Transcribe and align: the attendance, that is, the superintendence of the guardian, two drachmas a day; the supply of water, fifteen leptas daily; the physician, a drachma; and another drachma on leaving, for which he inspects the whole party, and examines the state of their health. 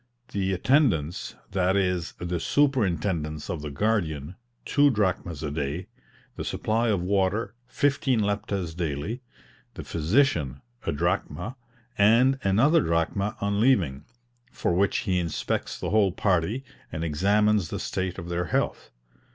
the 0.31 0.51
attendance, 0.51 1.35
that 1.51 1.77
is, 1.77 2.13
the 2.17 2.39
superintendence 2.39 3.51
of 3.51 3.61
the 3.61 3.69
guardian, 3.69 4.35
two 4.65 4.89
drachmas 4.89 5.43
a 5.43 5.51
day; 5.51 5.85
the 6.37 6.43
supply 6.43 6.87
of 6.87 7.03
water, 7.03 7.53
fifteen 7.67 8.19
leptas 8.19 8.73
daily; 8.75 9.21
the 9.75 9.83
physician, 9.83 10.59
a 10.87 10.91
drachma; 10.91 11.55
and 11.99 12.39
another 12.43 12.81
drachma 12.81 13.37
on 13.41 13.59
leaving, 13.61 14.03
for 14.51 14.73
which 14.73 14.97
he 15.05 15.19
inspects 15.19 15.79
the 15.79 15.91
whole 15.91 16.11
party, 16.11 16.63
and 16.91 17.03
examines 17.03 17.69
the 17.69 17.77
state 17.79 18.17
of 18.17 18.27
their 18.27 18.45
health. 18.45 18.89